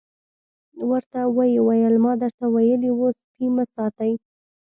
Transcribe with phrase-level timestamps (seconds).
[0.89, 4.13] ورته ویې ویل ما درته ویلي وو سپي مه ساتئ.